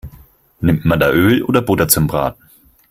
[0.61, 2.49] Nimmt man da Öl oder Butter zum Braten?